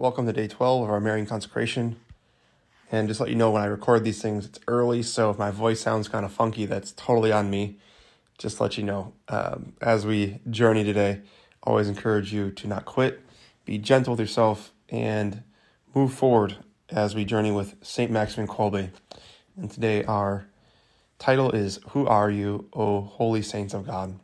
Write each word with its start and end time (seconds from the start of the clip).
Welcome 0.00 0.26
to 0.26 0.32
day 0.32 0.46
12 0.46 0.84
of 0.84 0.90
our 0.90 1.00
Marian 1.00 1.26
consecration. 1.26 1.96
And 2.92 3.08
just 3.08 3.18
let 3.18 3.30
you 3.30 3.34
know 3.34 3.50
when 3.50 3.62
I 3.62 3.66
record 3.66 4.04
these 4.04 4.22
things, 4.22 4.46
it's 4.46 4.60
early, 4.68 5.02
so 5.02 5.28
if 5.30 5.38
my 5.40 5.50
voice 5.50 5.80
sounds 5.80 6.06
kind 6.06 6.24
of 6.24 6.30
funky, 6.30 6.66
that's 6.66 6.92
totally 6.92 7.32
on 7.32 7.50
me. 7.50 7.78
Just 8.38 8.60
let 8.60 8.78
you 8.78 8.84
know. 8.84 9.12
Um, 9.26 9.72
as 9.80 10.06
we 10.06 10.38
journey 10.48 10.84
today, 10.84 11.22
always 11.64 11.88
encourage 11.88 12.32
you 12.32 12.52
to 12.52 12.68
not 12.68 12.84
quit, 12.84 13.20
be 13.64 13.76
gentle 13.76 14.12
with 14.12 14.20
yourself, 14.20 14.72
and 14.88 15.42
move 15.96 16.14
forward 16.14 16.58
as 16.90 17.16
we 17.16 17.24
journey 17.24 17.50
with 17.50 17.74
St. 17.82 18.08
Maximilian 18.08 18.54
Kolbe. 18.54 18.90
And 19.56 19.68
today 19.68 20.04
our 20.04 20.46
title 21.18 21.50
is 21.50 21.80
Who 21.88 22.06
Are 22.06 22.30
You, 22.30 22.68
O 22.72 23.00
Holy 23.00 23.42
Saints 23.42 23.74
of 23.74 23.84
God? 23.84 24.14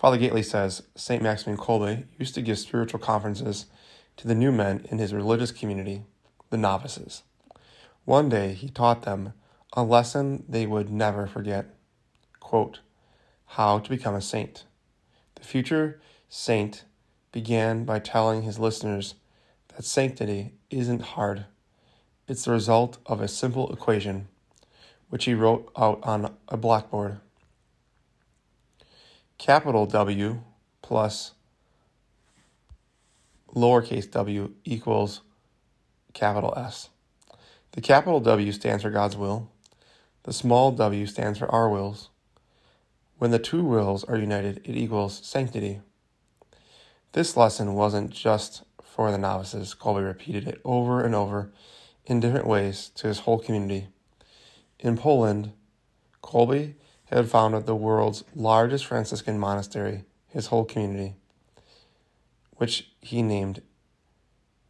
Father 0.00 0.16
Gaitley 0.16 0.42
says 0.42 0.82
St. 0.96 1.22
Maximilian 1.22 1.62
Kolbe 1.62 2.04
used 2.18 2.34
to 2.34 2.40
give 2.40 2.58
spiritual 2.58 2.98
conferences 2.98 3.66
to 4.16 4.26
the 4.26 4.34
new 4.34 4.50
men 4.50 4.86
in 4.90 4.96
his 4.96 5.12
religious 5.12 5.52
community, 5.52 6.04
the 6.48 6.56
novices. 6.56 7.22
One 8.06 8.30
day 8.30 8.54
he 8.54 8.70
taught 8.70 9.02
them 9.02 9.34
a 9.74 9.82
lesson 9.82 10.44
they 10.48 10.64
would 10.64 10.88
never 10.88 11.26
forget 11.26 11.74
quote, 12.40 12.80
How 13.44 13.78
to 13.78 13.90
become 13.90 14.14
a 14.14 14.22
saint. 14.22 14.64
The 15.34 15.44
future 15.44 16.00
saint 16.30 16.84
began 17.30 17.84
by 17.84 17.98
telling 17.98 18.40
his 18.40 18.58
listeners 18.58 19.16
that 19.76 19.84
sanctity 19.84 20.54
isn't 20.70 21.02
hard, 21.02 21.44
it's 22.26 22.46
the 22.46 22.52
result 22.52 22.96
of 23.04 23.20
a 23.20 23.28
simple 23.28 23.70
equation, 23.70 24.28
which 25.10 25.26
he 25.26 25.34
wrote 25.34 25.70
out 25.76 26.00
on 26.02 26.34
a 26.48 26.56
blackboard 26.56 27.20
capital 29.40 29.86
W 29.86 30.42
plus 30.82 31.32
lowercase 33.56 34.10
w 34.10 34.52
equals 34.66 35.22
capital 36.12 36.52
S. 36.58 36.90
The 37.72 37.80
capital 37.80 38.20
W 38.20 38.52
stands 38.52 38.82
for 38.82 38.90
God's 38.90 39.16
will. 39.16 39.50
The 40.24 40.34
small 40.34 40.72
w 40.72 41.06
stands 41.06 41.38
for 41.38 41.50
our 41.50 41.70
wills. 41.70 42.10
When 43.16 43.30
the 43.30 43.38
two 43.38 43.64
wills 43.64 44.04
are 44.04 44.18
united, 44.18 44.60
it 44.62 44.76
equals 44.76 45.26
sanctity. 45.26 45.80
This 47.12 47.34
lesson 47.34 47.72
wasn't 47.72 48.10
just 48.10 48.62
for 48.82 49.10
the 49.10 49.16
novices. 49.16 49.74
Kolbe 49.74 50.04
repeated 50.04 50.48
it 50.48 50.60
over 50.66 51.02
and 51.02 51.14
over 51.14 51.50
in 52.04 52.20
different 52.20 52.46
ways 52.46 52.90
to 52.96 53.08
his 53.08 53.20
whole 53.20 53.38
community. 53.38 53.88
In 54.78 54.98
Poland, 54.98 55.52
Kolbe 56.22 56.74
had 57.10 57.28
founded 57.28 57.66
the 57.66 57.74
world's 57.74 58.24
largest 58.34 58.86
Franciscan 58.86 59.38
monastery, 59.38 60.04
his 60.28 60.46
whole 60.46 60.64
community, 60.64 61.14
which 62.52 62.90
he 63.00 63.22
named 63.22 63.62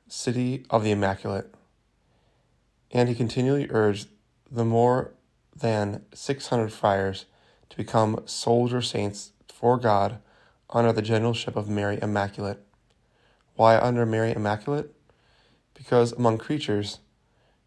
City 0.09 0.65
of 0.71 0.83
the 0.83 0.91
Immaculate. 0.91 1.55
And 2.91 3.09
he 3.09 3.15
continually 3.15 3.69
urged 3.71 4.09
the 4.51 4.65
more 4.65 5.13
than 5.55 6.05
600 6.15 6.73
friars 6.73 7.27
to 7.69 7.77
become 7.77 8.23
soldier 8.25 8.83
saints 8.83 9.33
for 9.49 9.77
God 9.77 10.19
under 10.71 10.93
the 10.93 11.03
generalship 11.03 11.57
of 11.57 11.69
Mary 11.69 11.99
Immaculate. 12.01 12.65
Why 13.55 13.79
under 13.79 14.07
Mary 14.07 14.33
Immaculate? 14.33 14.95
Because 15.75 16.13
among 16.13 16.39
creatures, 16.39 17.01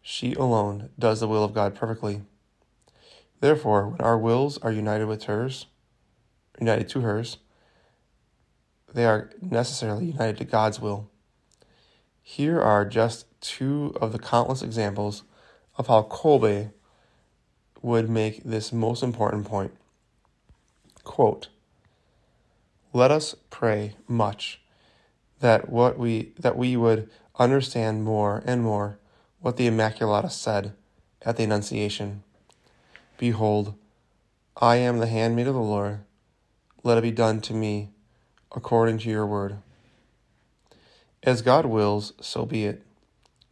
she 0.02 0.34
alone 0.34 0.90
does 0.98 1.20
the 1.20 1.28
will 1.28 1.44
of 1.44 1.54
God 1.54 1.74
perfectly. 1.74 2.22
Therefore, 3.40 3.88
when 3.88 4.00
our 4.00 4.18
wills 4.18 4.58
are 4.58 4.72
united 4.72 5.06
with 5.06 5.24
hers, 5.24 5.66
united 6.58 6.88
to 6.90 7.00
hers, 7.00 7.38
they 8.92 9.04
are 9.04 9.30
necessarily 9.40 10.06
united 10.06 10.38
to 10.38 10.44
God's 10.44 10.80
will. 10.80 11.10
Here 12.22 12.60
are 12.60 12.84
just 12.84 13.26
two 13.40 13.94
of 14.00 14.12
the 14.12 14.18
countless 14.18 14.62
examples 14.62 15.24
of 15.76 15.88
how 15.88 16.02
Kolbe 16.02 16.70
would 17.82 18.08
make 18.08 18.42
this 18.44 18.72
most 18.72 19.02
important 19.02 19.44
point. 19.44 19.74
Quote, 21.02 21.48
Let 22.94 23.10
us 23.10 23.34
pray 23.50 23.96
much 24.08 24.60
that 25.40 25.68
what 25.68 25.98
we 25.98 26.32
that 26.38 26.56
we 26.56 26.76
would 26.76 27.10
understand 27.38 28.04
more 28.04 28.42
and 28.46 28.62
more 28.62 28.98
what 29.40 29.58
the 29.58 29.68
Immaculata 29.68 30.30
said 30.30 30.72
at 31.22 31.36
the 31.36 31.44
Annunciation. 31.44 32.22
Behold, 33.16 33.74
I 34.56 34.76
am 34.76 34.98
the 34.98 35.06
handmaid 35.06 35.46
of 35.46 35.54
the 35.54 35.60
Lord. 35.60 36.00
Let 36.82 36.98
it 36.98 37.02
be 37.02 37.12
done 37.12 37.40
to 37.42 37.54
me 37.54 37.90
according 38.54 38.98
to 38.98 39.10
your 39.10 39.26
word. 39.26 39.58
As 41.22 41.40
God 41.40 41.64
wills, 41.64 42.12
so 42.20 42.44
be 42.44 42.64
it. 42.64 42.82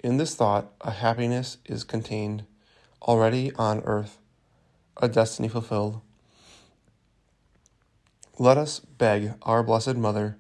In 0.02 0.16
this 0.16 0.34
thought, 0.34 0.72
a 0.80 0.90
happiness 0.90 1.58
is 1.64 1.84
contained 1.84 2.44
already 3.02 3.52
on 3.54 3.80
earth, 3.84 4.18
a 4.96 5.08
destiny 5.08 5.48
fulfilled. 5.48 6.00
Let 8.38 8.58
us 8.58 8.80
beg 8.80 9.34
our 9.42 9.62
Blessed 9.62 9.96
Mother 9.96 10.38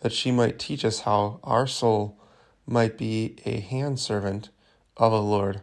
that 0.00 0.12
she 0.12 0.30
might 0.30 0.58
teach 0.58 0.84
us 0.84 1.00
how 1.00 1.40
our 1.42 1.66
soul 1.66 2.16
might 2.66 2.96
be 2.96 3.36
a 3.44 3.58
hand 3.58 3.98
servant 3.98 4.50
of 4.96 5.10
the 5.10 5.22
Lord 5.22 5.62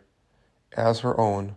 as 0.75 0.99
her 0.99 1.19
own 1.19 1.55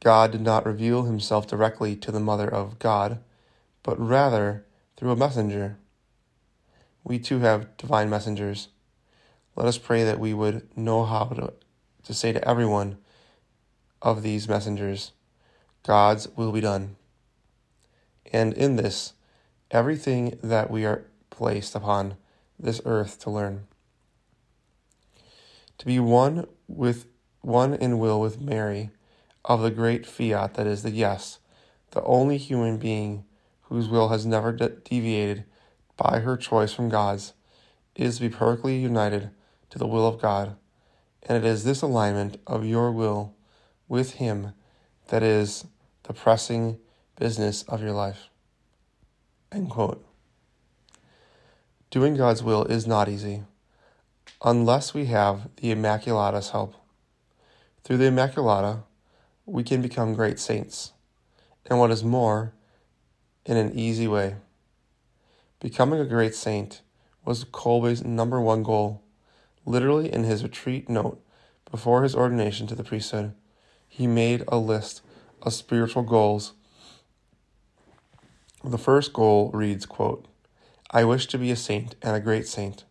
God 0.00 0.32
did 0.32 0.40
not 0.40 0.64
reveal 0.64 1.02
himself 1.02 1.46
directly 1.46 1.94
to 1.96 2.10
the 2.10 2.20
Mother 2.20 2.48
of 2.48 2.78
God, 2.78 3.20
but 3.82 4.00
rather 4.00 4.64
through 4.96 5.10
a 5.10 5.16
messenger. 5.16 5.78
We 7.04 7.18
too 7.18 7.40
have 7.40 7.76
divine 7.76 8.08
messengers. 8.08 8.68
Let 9.56 9.66
us 9.66 9.78
pray 9.78 10.04
that 10.04 10.18
we 10.18 10.32
would 10.32 10.76
know 10.76 11.04
how 11.04 11.24
to, 11.24 11.52
to 12.04 12.14
say 12.14 12.32
to 12.32 12.48
everyone 12.48 12.98
of 14.00 14.22
these 14.22 14.48
messengers, 14.48 15.12
God's 15.86 16.28
will 16.36 16.52
be 16.52 16.60
done. 16.60 16.96
And 18.32 18.54
in 18.54 18.76
this, 18.76 19.14
everything 19.70 20.38
that 20.42 20.70
we 20.70 20.86
are 20.86 21.04
placed 21.28 21.74
upon 21.74 22.16
this 22.58 22.80
earth 22.84 23.18
to 23.20 23.30
learn. 23.30 23.66
To 25.78 25.86
be 25.86 25.98
one 25.98 26.46
with 26.68 27.06
one 27.40 27.74
in 27.74 27.98
will 27.98 28.20
with 28.20 28.40
Mary 28.40 28.90
of 29.44 29.62
the 29.62 29.70
great 29.70 30.06
fiat 30.06 30.54
that 30.54 30.66
is 30.66 30.82
the 30.82 30.90
yes, 30.90 31.38
the 31.92 32.02
only 32.02 32.36
human 32.36 32.76
being 32.76 33.24
whose 33.62 33.88
will 33.88 34.08
has 34.08 34.26
never 34.26 34.52
de- 34.52 34.68
deviated 34.68 35.44
by 35.96 36.20
her 36.20 36.36
choice 36.36 36.72
from 36.72 36.88
God's, 36.88 37.34
is 37.94 38.16
to 38.16 38.22
be 38.22 38.34
perfectly 38.34 38.78
united 38.78 39.30
to 39.70 39.78
the 39.78 39.86
will 39.86 40.06
of 40.06 40.20
God. 40.20 40.56
And 41.22 41.36
it 41.36 41.46
is 41.46 41.64
this 41.64 41.82
alignment 41.82 42.40
of 42.46 42.64
your 42.64 42.90
will 42.90 43.34
with 43.88 44.14
Him 44.14 44.52
that 45.08 45.22
is 45.22 45.66
the 46.04 46.12
pressing 46.12 46.78
business 47.16 47.62
of 47.64 47.82
your 47.82 47.92
life. 47.92 48.28
End 49.52 49.68
quote. 49.70 50.04
Doing 51.90 52.16
God's 52.16 52.42
will 52.42 52.64
is 52.64 52.86
not 52.86 53.08
easy 53.08 53.42
unless 54.42 54.94
we 54.94 55.06
have 55.06 55.48
the 55.56 55.72
Immaculata's 55.72 56.50
help. 56.50 56.74
Through 57.84 57.98
the 57.98 58.04
Immaculata, 58.04 58.84
we 59.50 59.64
can 59.64 59.82
become 59.82 60.14
great 60.14 60.38
saints. 60.38 60.92
And 61.66 61.78
what 61.78 61.90
is 61.90 62.04
more, 62.04 62.54
in 63.44 63.56
an 63.56 63.76
easy 63.76 64.06
way. 64.06 64.36
Becoming 65.58 66.00
a 66.00 66.04
great 66.04 66.34
saint 66.34 66.82
was 67.24 67.44
Kolbe's 67.44 68.04
number 68.04 68.40
one 68.40 68.62
goal. 68.62 69.02
Literally, 69.66 70.12
in 70.12 70.24
his 70.24 70.42
retreat 70.42 70.88
note 70.88 71.20
before 71.70 72.02
his 72.02 72.14
ordination 72.14 72.66
to 72.68 72.74
the 72.74 72.84
priesthood, 72.84 73.34
he 73.88 74.06
made 74.06 74.44
a 74.48 74.56
list 74.56 75.02
of 75.42 75.52
spiritual 75.52 76.02
goals. 76.02 76.52
The 78.62 78.78
first 78.78 79.12
goal 79.12 79.50
reads, 79.52 79.84
quote, 79.84 80.26
I 80.90 81.04
wish 81.04 81.26
to 81.28 81.38
be 81.38 81.50
a 81.50 81.56
saint 81.56 81.96
and 82.02 82.16
a 82.16 82.20
great 82.20 82.46
saint. 82.46 82.84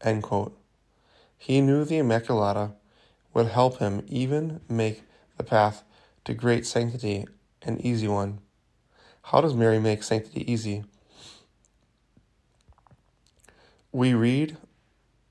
End 0.00 0.22
quote. 0.22 0.58
He 1.36 1.60
knew 1.60 1.84
the 1.84 1.98
Immaculata 1.98 2.72
would 3.34 3.48
help 3.48 3.78
him 3.78 4.02
even 4.08 4.60
make 4.68 5.02
the 5.36 5.44
path 5.44 5.84
to 6.26 6.34
great 6.34 6.66
sanctity 6.66 7.24
an 7.62 7.80
easy 7.80 8.08
one. 8.08 8.40
How 9.22 9.40
does 9.40 9.54
Mary 9.54 9.78
make 9.78 10.02
sanctity 10.02 10.50
easy? 10.50 10.84
We 13.92 14.12
read 14.12 14.56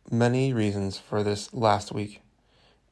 many 0.09 0.53
reasons 0.53 0.97
for 0.97 1.21
this 1.21 1.53
last 1.53 1.91
week 1.91 2.21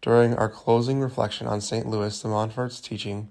during 0.01 0.35
our 0.35 0.49
closing 0.49 0.99
reflection 0.99 1.47
on 1.47 1.61
St. 1.61 1.87
Louis 1.87 2.21
de 2.21 2.27
Montfort's 2.27 2.81
teaching, 2.81 3.29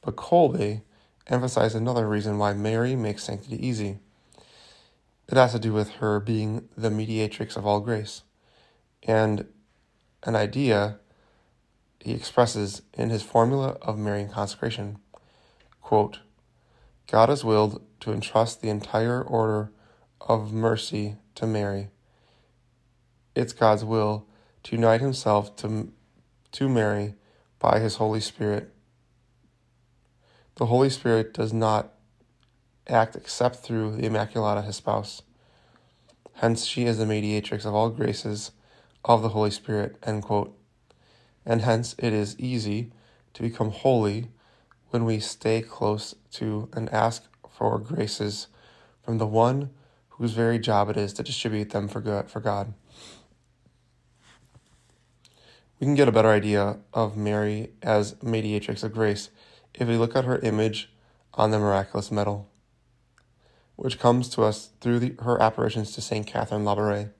but 0.00 0.16
Kolbe 0.16 0.82
emphasized 1.28 1.76
another 1.76 2.08
reason 2.08 2.38
why 2.38 2.52
Mary 2.54 2.96
makes 2.96 3.22
sanctity 3.22 3.64
easy. 3.64 3.98
It 5.28 5.36
has 5.36 5.52
to 5.52 5.60
do 5.60 5.72
with 5.72 5.90
her 5.94 6.18
being 6.18 6.68
the 6.76 6.90
mediatrix 6.90 7.56
of 7.56 7.64
all 7.64 7.78
grace, 7.78 8.22
and 9.04 9.46
an 10.24 10.34
idea 10.34 10.98
he 12.04 12.12
expresses 12.12 12.82
in 12.94 13.10
his 13.10 13.22
formula 13.22 13.76
of 13.82 13.98
Marian 13.98 14.28
consecration. 14.28 14.98
Quote, 15.80 16.20
God 17.06 17.28
has 17.28 17.44
willed 17.44 17.82
to 18.00 18.12
entrust 18.12 18.60
the 18.60 18.68
entire 18.68 19.22
order 19.22 19.70
of 20.20 20.52
mercy 20.52 21.16
to 21.36 21.46
Mary. 21.46 21.90
It's 23.34 23.52
God's 23.52 23.84
will 23.84 24.26
to 24.64 24.76
unite 24.76 25.00
himself 25.00 25.54
to, 25.56 25.92
to 26.52 26.68
Mary 26.68 27.14
by 27.58 27.78
his 27.78 27.96
Holy 27.96 28.20
Spirit. 28.20 28.72
The 30.56 30.66
Holy 30.66 30.90
Spirit 30.90 31.32
does 31.32 31.52
not 31.52 31.92
act 32.88 33.16
except 33.16 33.56
through 33.56 33.96
the 33.96 34.08
Immaculata, 34.08 34.64
his 34.64 34.76
spouse. 34.76 35.22
Hence, 36.34 36.64
she 36.64 36.84
is 36.84 36.98
the 36.98 37.06
mediatrix 37.06 37.64
of 37.64 37.74
all 37.74 37.90
graces 37.90 38.50
of 39.04 39.22
the 39.22 39.30
Holy 39.30 39.50
Spirit. 39.50 39.96
End 40.02 40.22
quote. 40.22 40.56
And 41.44 41.62
hence, 41.62 41.94
it 41.98 42.12
is 42.12 42.38
easy 42.38 42.92
to 43.34 43.42
become 43.42 43.70
holy 43.70 44.28
when 44.90 45.04
we 45.04 45.18
stay 45.18 45.62
close 45.62 46.14
to 46.32 46.68
and 46.72 46.88
ask 46.90 47.24
for 47.48 47.78
graces 47.78 48.48
from 49.02 49.18
the 49.18 49.26
one 49.26 49.70
whose 50.10 50.32
very 50.32 50.58
job 50.58 50.88
it 50.88 50.96
is 50.96 51.12
to 51.14 51.22
distribute 51.22 51.70
them 51.70 51.88
for 51.88 52.00
good, 52.00 52.30
for 52.30 52.40
God. 52.40 52.74
We 55.80 55.86
can 55.86 55.94
get 55.94 56.06
a 56.06 56.12
better 56.12 56.28
idea 56.30 56.78
of 56.92 57.16
Mary 57.16 57.70
as 57.82 58.22
mediatrix 58.22 58.84
of 58.84 58.92
grace 58.92 59.30
if 59.74 59.88
we 59.88 59.96
look 59.96 60.14
at 60.14 60.24
her 60.24 60.38
image 60.38 60.92
on 61.34 61.50
the 61.50 61.58
miraculous 61.58 62.12
medal, 62.12 62.48
which 63.74 63.98
comes 63.98 64.28
to 64.28 64.42
us 64.42 64.70
through 64.80 65.00
the, 65.00 65.14
her 65.22 65.40
apparitions 65.40 65.92
to 65.92 66.00
St. 66.00 66.26
Catherine 66.26 66.62
Labouré. 66.62 67.10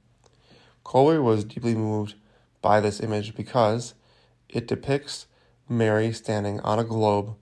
Kolbe 0.85 1.23
was 1.23 1.45
deeply 1.45 1.75
moved 1.75 2.15
by 2.61 2.81
this 2.81 3.01
image 3.01 3.35
because 3.35 3.95
it 4.53 4.69
depicts 4.69 5.27
Mary 5.69 6.13
standing 6.13 6.61
on 6.61 6.79
a 6.79 6.85
globe 6.85 7.35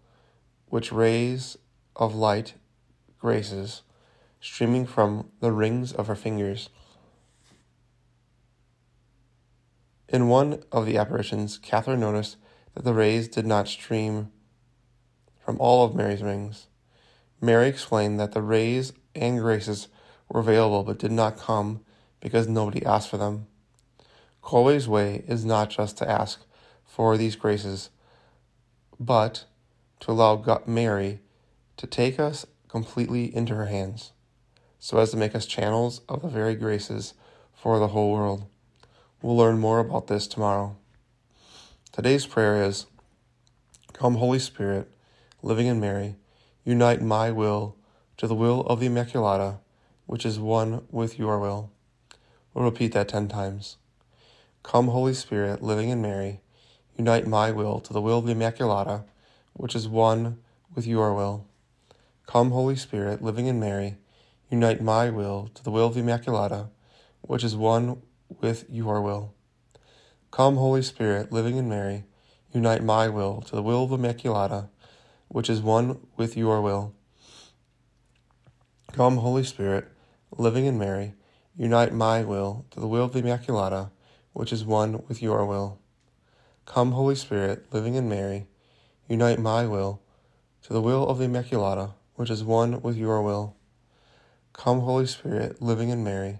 which 0.66 0.92
rays 0.92 1.58
of 1.96 2.14
light 2.14 2.54
graces 3.18 3.82
streaming 4.40 4.86
from 4.86 5.28
the 5.40 5.52
rings 5.52 5.92
of 5.92 6.06
her 6.06 6.14
fingers. 6.14 6.70
In 10.08 10.28
one 10.28 10.62
of 10.72 10.86
the 10.86 10.96
apparitions, 10.96 11.58
Catherine 11.58 12.00
noticed 12.00 12.36
that 12.74 12.84
the 12.84 12.94
rays 12.94 13.28
did 13.28 13.44
not 13.44 13.68
stream 13.68 14.30
from 15.38 15.58
all 15.60 15.84
of 15.84 15.94
Mary's 15.94 16.22
rings. 16.22 16.68
Mary 17.40 17.68
explained 17.68 18.18
that 18.20 18.32
the 18.32 18.42
rays 18.42 18.92
and 19.14 19.40
graces 19.40 19.88
were 20.28 20.40
available 20.40 20.84
but 20.84 20.98
did 20.98 21.12
not 21.12 21.36
come 21.36 21.80
because 22.20 22.48
nobody 22.48 22.84
asked 22.84 23.08
for 23.08 23.16
them. 23.16 23.46
Kolbe's 24.42 24.88
way 24.88 25.24
is 25.26 25.44
not 25.44 25.70
just 25.70 25.98
to 25.98 26.08
ask 26.08 26.40
for 26.90 27.16
these 27.16 27.36
graces, 27.36 27.88
but 28.98 29.44
to 30.00 30.10
allow 30.10 30.34
God, 30.34 30.66
Mary 30.66 31.20
to 31.76 31.86
take 31.86 32.18
us 32.18 32.44
completely 32.66 33.34
into 33.34 33.54
her 33.54 33.66
hands, 33.66 34.10
so 34.80 34.98
as 34.98 35.12
to 35.12 35.16
make 35.16 35.36
us 35.36 35.46
channels 35.46 36.00
of 36.08 36.22
the 36.22 36.28
very 36.28 36.56
graces 36.56 37.14
for 37.54 37.78
the 37.78 37.88
whole 37.88 38.12
world. 38.12 38.44
We'll 39.22 39.36
learn 39.36 39.60
more 39.60 39.78
about 39.78 40.08
this 40.08 40.26
tomorrow. 40.26 40.76
Today's 41.92 42.26
prayer 42.26 42.60
is 42.64 42.86
Come, 43.92 44.16
Holy 44.16 44.40
Spirit, 44.40 44.90
living 45.42 45.68
in 45.68 45.78
Mary, 45.78 46.16
unite 46.64 47.00
my 47.00 47.30
will 47.30 47.76
to 48.16 48.26
the 48.26 48.34
will 48.34 48.62
of 48.62 48.80
the 48.80 48.88
Immaculata, 48.88 49.58
which 50.06 50.26
is 50.26 50.40
one 50.40 50.82
with 50.90 51.20
your 51.20 51.38
will. 51.38 51.70
We'll 52.52 52.64
repeat 52.64 52.92
that 52.94 53.08
ten 53.08 53.28
times. 53.28 53.76
Come, 54.64 54.88
Holy 54.88 55.14
Spirit, 55.14 55.62
living 55.62 55.88
in 55.88 56.02
Mary, 56.02 56.40
unite 57.00 57.26
my 57.26 57.50
will 57.50 57.80
to 57.80 57.94
the 57.94 58.00
will 58.02 58.18
of 58.18 58.26
the 58.26 58.34
Immaculata, 58.34 59.04
which 59.54 59.74
is 59.74 59.88
one 59.88 60.36
with 60.74 60.86
your 60.86 61.14
will. 61.14 61.46
Come, 62.26 62.50
Holy 62.50 62.76
Spirit, 62.76 63.22
living 63.22 63.46
in 63.46 63.58
Mary, 63.58 63.96
unite 64.50 64.82
my 64.82 65.08
will 65.08 65.48
to 65.54 65.64
the 65.64 65.70
will 65.70 65.86
of 65.86 65.94
the 65.94 66.02
Immaculata, 66.02 66.68
which 67.22 67.42
is 67.42 67.56
one 67.56 68.02
with 68.42 68.66
your 68.68 69.00
will. 69.00 69.32
Come, 70.30 70.56
Holy 70.56 70.82
Spirit, 70.82 71.32
living 71.32 71.56
in 71.56 71.70
Mary, 71.70 72.04
unite 72.52 72.82
my 72.82 73.08
will 73.08 73.40
to 73.46 73.56
the 73.56 73.62
will 73.62 73.84
of 73.84 73.88
the 73.88 73.96
Immaculata, 73.96 74.68
which 75.28 75.48
is 75.48 75.62
one 75.62 76.00
with 76.18 76.36
your 76.36 76.60
will. 76.60 76.94
Come, 78.92 79.16
Holy 79.16 79.44
Spirit, 79.44 79.88
living 80.36 80.66
in 80.66 80.78
Mary, 80.78 81.14
unite 81.56 81.94
my 81.94 82.22
will 82.24 82.66
to 82.72 82.78
the 82.78 82.86
will 82.86 83.04
of 83.04 83.14
the 83.14 83.22
Immaculata, 83.22 83.90
which 84.34 84.52
is 84.52 84.66
one 84.66 85.02
with 85.08 85.22
your 85.22 85.46
will. 85.46 85.80
Come, 86.70 86.92
Holy 86.92 87.16
Spirit, 87.16 87.64
living 87.72 87.96
in 87.96 88.08
Mary, 88.08 88.46
unite 89.08 89.40
my 89.40 89.66
will 89.66 90.00
to 90.62 90.72
the 90.72 90.80
will 90.80 91.04
of 91.08 91.18
the 91.18 91.24
Immaculata, 91.24 91.94
which 92.14 92.30
is 92.30 92.44
one 92.44 92.80
with 92.80 92.96
your 92.96 93.20
will. 93.22 93.56
Come, 94.52 94.82
Holy 94.82 95.06
Spirit, 95.06 95.60
living 95.60 95.88
in 95.88 96.04
Mary, 96.04 96.38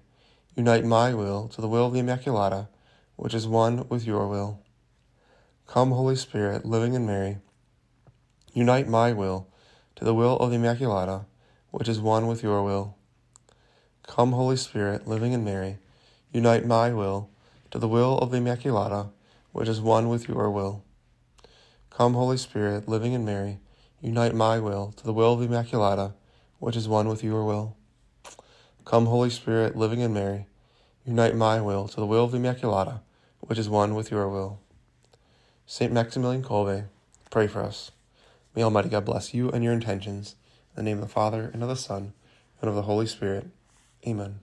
unite 0.55 0.85
my 0.85 1.13
will 1.15 1.49
to 1.49 1.61
the 1.61 1.69
will 1.69 1.87
of 1.87 1.95
the 1.95 1.99
Immaculata, 1.99 2.69
which 3.17 3.35
is 3.35 3.49
one 3.49 3.89
with 3.89 4.07
your 4.07 4.29
will. 4.29 4.63
Come, 5.67 5.91
Holy 5.91 6.15
Spirit, 6.15 6.65
living 6.65 6.95
in 6.95 7.05
Mary, 7.05 7.39
unite 8.55 8.87
my 8.87 9.13
will 9.13 9.49
to 9.97 10.05
the 10.05 10.15
will 10.15 10.37
of 10.37 10.53
the 10.53 10.59
Immaculata, 10.59 11.25
which 11.73 11.89
is 11.89 11.99
one 11.99 12.29
with 12.29 12.41
your 12.41 12.63
will. 12.63 12.97
Come, 14.05 14.31
Holy 14.31 14.57
Spirit, 14.57 15.09
living 15.09 15.33
in 15.33 15.43
Mary, 15.43 15.79
unite 16.33 16.65
my 16.65 16.93
will 16.93 17.31
to 17.73 17.81
the 17.81 17.89
will 17.89 18.17
of 18.19 18.31
the 18.31 18.39
Immaculata, 18.39 19.11
which 19.53 19.69
is 19.69 19.81
one 19.81 20.09
with 20.09 20.29
your 20.29 20.51
will. 20.51 20.85
Come, 21.91 22.15
Holy 22.15 22.37
Spirit, 22.37 22.89
living 22.89 23.13
in 23.13 23.25
Mary, 23.25 23.59
unite 24.01 24.35
my 24.35 24.59
will 24.59 24.93
to 24.93 25.05
the 25.05 25.13
will 25.13 25.35
of 25.35 25.41
the 25.41 25.47
Immaculata, 25.47 26.15
which 26.59 26.77
is 26.77 26.89
one 26.89 27.09
with 27.09 27.25
your 27.25 27.45
will. 27.45 27.77
Come, 28.85 29.07
Holy 29.07 29.31
Spirit, 29.31 29.77
living 29.77 30.01
in 30.01 30.13
Mary, 30.13 30.47
unite 31.05 31.35
my 31.35 31.61
will 31.61 31.89
to 31.89 31.97
the 31.97 32.07
will 32.07 32.25
of 32.25 32.33
the 32.33 32.39
Immaculata, 32.39 33.01
which 33.41 33.59
is 33.59 33.69
one 33.69 33.95
with 33.95 34.11
your 34.11 34.29
will. 34.29 34.61
Saint 35.67 35.93
Maximilian 35.93 36.43
Kolbe, 36.43 36.87
pray 37.31 37.47
for 37.47 37.63
us. 37.63 37.91
May 38.55 38.63
Almighty 38.63 38.89
God 38.89 39.05
bless 39.05 39.33
you 39.33 39.51
and 39.51 39.63
your 39.63 39.73
intentions. 39.73 40.35
In 40.77 40.85
the 40.85 40.91
name 40.91 40.99
of 40.99 41.09
the 41.09 41.13
Father, 41.13 41.51
and 41.53 41.63
of 41.63 41.69
the 41.69 41.77
Son, 41.77 42.13
and 42.61 42.69
of 42.69 42.75
the 42.75 42.83
Holy 42.83 43.07
Spirit. 43.07 43.49
Amen. 44.07 44.41